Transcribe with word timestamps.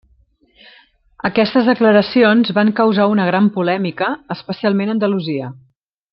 Aquestes 1.29 1.69
declaracions 1.71 2.53
van 2.59 2.73
causar 2.81 3.05
una 3.13 3.27
gran 3.29 3.51
polèmica, 3.59 4.09
especialment 4.37 4.95
a 4.95 4.97
Andalusia. 4.99 5.53